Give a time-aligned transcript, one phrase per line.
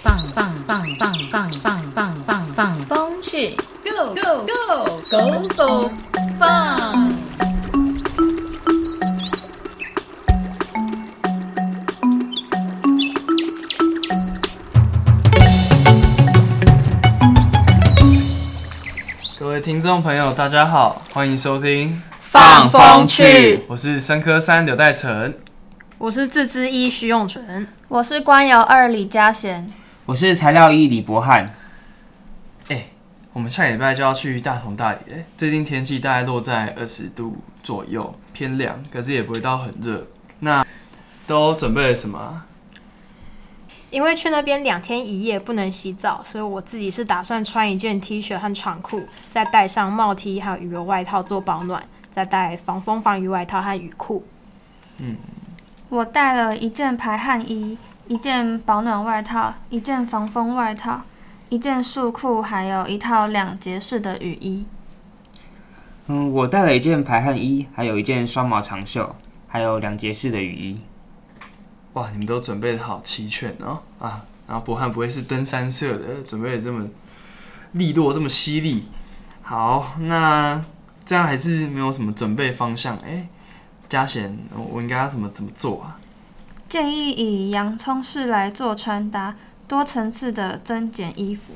[0.00, 5.90] 放放放放放放放放放风去，Go Go Go Go Go
[6.38, 7.12] 放！
[19.36, 25.34] 各位听众朋友，大家好，欢迎收听，放风去我是生科三刘代成。
[25.98, 29.72] 我是自资一徐永纯，我是官窑二李嘉贤，
[30.08, 31.54] 我是材料一李博翰。
[32.70, 32.86] 哎、
[33.34, 35.26] 我们下礼拜就要去大同大理嘞。
[35.36, 40.06] 最近天气大概落在二十度左右，偏凉，可是也不会到很热。
[40.38, 40.64] 那
[41.26, 42.46] 都准备了什么啊？
[43.90, 54.26] 因为去那边两天一夜不能洗澡，所以我自己是打算穿一件 T 恤和长裤，再戴上帽 T 还有羽绒外套做保暖，再带防风防雨外套和雨裤。
[54.96, 55.18] 嗯
[55.90, 57.76] 我带了一件排汗衣，
[58.08, 61.02] 一件保暖外套，一件防风外套，
[61.50, 64.64] 一件束裤，还有一套两节式的雨衣。
[66.06, 69.14] 嗯，我带了一件排汗衣，还有一件双毛长袖，
[69.46, 70.80] 还有两节式的雨衣。
[71.92, 74.24] 哇，你们都准备的好齐全哦啊！
[74.46, 76.88] 然后博翰不会是登山社的，准备的这么
[77.72, 78.88] 利落，这么犀利。
[79.42, 80.64] 好，那
[81.04, 82.96] 这样还是没有什么准备方向。
[82.98, 83.28] 哎、
[83.86, 86.00] 嘉贤，我我应该要怎么怎么做啊？
[86.68, 89.34] 建议以洋葱式来做穿搭，
[89.66, 91.54] 多层次的增减衣服。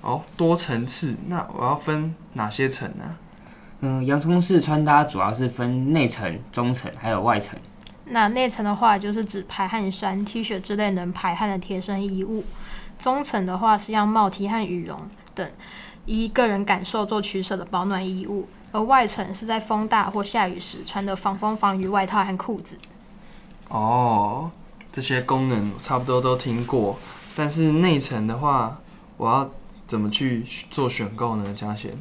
[0.00, 3.04] 哦，多层次，那我要分哪些层呢、
[3.80, 7.56] 嗯，洋葱式穿搭主要是分内层、中层还有外层。
[8.06, 12.42] 那内层的话就是指排汗衫、T 恤之类能排汗的贴身衣物；
[12.98, 14.98] 中层的话是样帽 T 和羽绒
[15.32, 15.48] 等
[16.06, 22.76] 依个人感受做取舍的保暖衣物；而外层是在风大或下雨时穿的防风防雨外套和裤子。
[23.70, 24.50] 哦，
[24.92, 26.98] 这些功能差不多都听过，
[27.34, 28.78] 但是内层的话，
[29.16, 29.48] 我要
[29.86, 31.54] 怎么去做选购呢？
[31.54, 31.92] 嘉贤？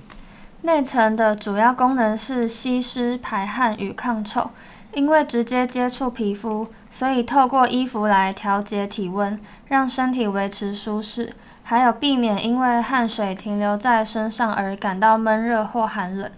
[0.63, 4.49] 内层的主要功能是吸湿、排汗与抗臭，
[4.93, 16.29] 因为直接接触皮肤，所以透过衣服来调节体温，让身体维持舒适，还有避免因为汗水停留在身上而感到闷热或寒冷。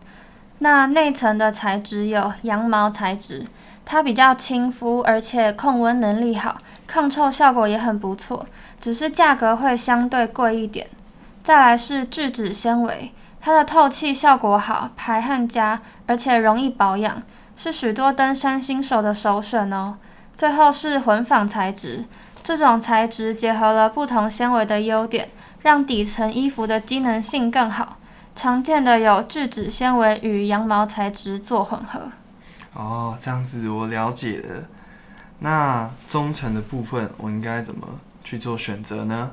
[0.59, 3.45] 那内层的材质有羊毛材质，
[3.85, 8.45] 它比较亲肤，而且控温能力好，抗臭效果也很不错，
[8.79, 10.87] 只是价格会相对贵一点。
[11.43, 13.11] 再来是聚酯纤维。
[13.43, 17.23] 它的透气效果好，排汗佳，而且容易保养，
[17.55, 19.97] 是许多登山新手的首选哦。
[20.35, 22.05] 最后是混纺材质，
[22.43, 25.29] 这种材质结合了不同纤维的优点，
[25.61, 27.97] 让底层衣服的机能性更好。
[28.35, 32.11] 常见的有聚酯纤维与羊毛材质做混合。
[32.73, 34.63] 哦，这样子我了解了。
[35.39, 37.87] 那中层的部分，我应该怎么
[38.23, 39.31] 去做选择呢？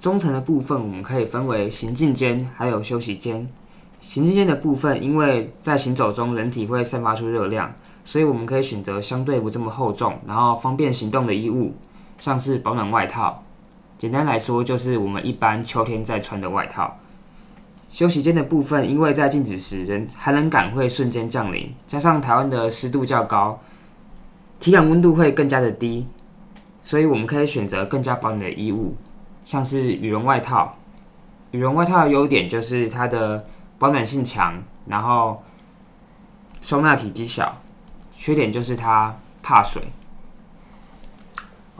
[0.00, 3.48] 中层的部分我们可以分为行进间还有休息间。
[4.02, 7.72] 行进间的部分，因为在行走中人体会散发出热量，
[8.04, 11.74] 所以我们可以选择相对不这么厚重，然后方便行动的衣物，
[12.18, 13.42] 像是保暖外套。
[13.96, 16.98] 简单来说，就是我们一般秋天在穿的外套。
[17.94, 23.60] 休息间的部分，因为在静止时，人寒冷感会瞬间降临，加上台湾的湿度较高，
[24.58, 26.04] 体感温度会更加的低，
[26.82, 28.96] 所以我们可以选择更加保暖的衣物，
[29.44, 30.76] 像是羽绒外套。
[31.52, 33.46] 羽绒外套的优点就是它的
[33.78, 35.44] 保暖性强，然后
[36.60, 37.60] 收纳体积小，
[38.16, 39.80] 缺点就是它怕水。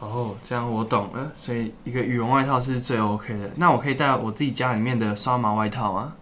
[0.04, 1.32] 哦，这样我懂了。
[1.36, 3.50] 所以一个羽绒外套是最 OK 的。
[3.56, 6.12] 那我可以带我自己家里面的刷毛外套吗？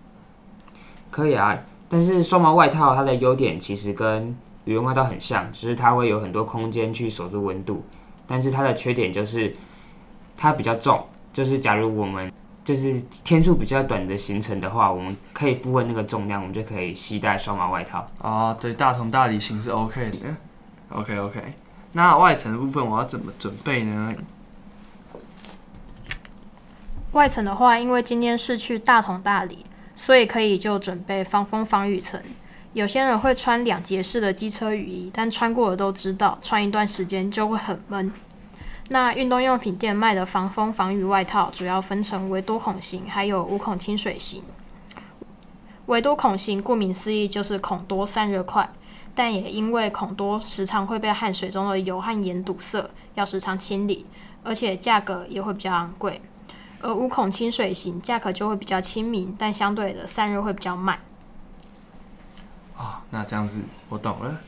[1.11, 4.35] 可以啊，但是双毛外套它的优点其实跟
[4.65, 7.85] 羽绒外套很像，只是它会有很多空间去锁住温度。
[8.27, 9.55] 但是它的缺点就是
[10.37, 12.33] 它比较重，就是假如我们
[12.65, 18.07] 就是天数比较短的行程的话，我们可以负荷那个重量，我们就可以携带双毛外套。
[18.21, 20.19] 哦，对，大同大理行是 OK 的。
[20.91, 21.41] OK OK。
[21.93, 24.15] 那外层的部分我要怎么准备呢？
[27.13, 32.21] 外层的话，因为今天是去大同大理，所以可以就准备防风防雨层。
[32.73, 38.11] 有些人会穿两节式的机车雨衣，但穿过的都知道，穿一段时间就会很闷。
[38.89, 44.43] 那运动用品店卖的防风防雨外套主要分成维多孔型，还有无孔清水型。
[45.87, 48.71] 维多孔型顾名思义就是孔多散热快，
[49.15, 54.07] 但也因为孔多时常会被汗水中的油和盐堵塞，要时常清理，
[54.43, 56.21] 而且价格也会比较昂贵。
[56.81, 60.99] 而无孔清水型价格就会比较亲民，但相对的散热会比较慢。
[62.77, 64.41] 哦，那这样子我懂了。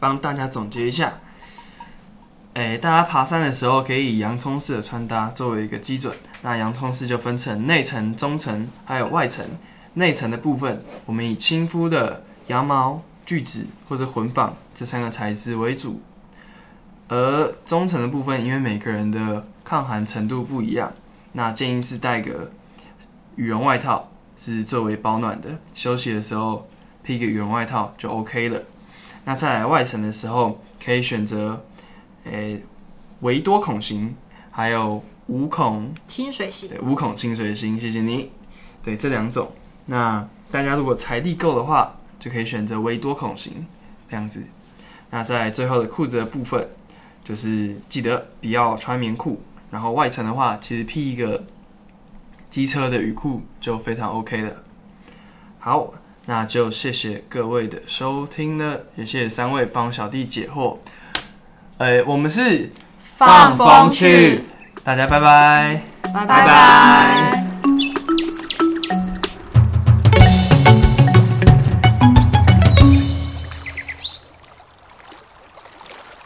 [0.00, 1.14] 帮大家总结一下，
[2.54, 6.16] 诶、大家爬山的时候可以以洋葱式的穿搭作为一个基准。
[6.42, 9.44] 那洋葱式就分成内层、中层还有外层。
[9.94, 16.00] 内层的部分，我们以亲肤的羊毛、聚酯或者混纺这三个材质为主。
[17.08, 20.92] 而中层的部分，因为每个人的抗寒程度不一样，
[21.32, 22.50] 那建议是带个
[23.36, 25.58] 羽绒外套，是作为保暖的。
[25.72, 26.68] 休息的时候
[27.02, 28.62] 披个羽绒外套就 OK 了。
[29.24, 31.64] 那再来外层的时候，可以选择
[32.24, 32.62] 诶
[33.20, 34.14] 维多孔型，
[34.50, 36.68] 还有五孔清水型。
[36.68, 38.30] 对，无孔清水型，谢谢你。
[38.82, 39.50] 对，这两种，
[39.86, 43.66] 那大家如果财力够的话，就可以选择微多孔型
[44.10, 44.42] 这样子。
[45.10, 46.68] 那在最后的裤子的部分，
[47.24, 51.44] 就是记得不要穿棉裤，然后外层的话，其实披一个
[52.50, 54.52] 机车的雨裤就非常 OK 了。
[55.58, 55.92] 好，
[56.26, 60.76] 那就谢谢各位的收听了，也谢谢三位帮小弟解惑。
[61.78, 64.42] 呃，我们是放风去，
[64.82, 65.82] 大家拜拜。
[66.02, 67.37] 拜拜拜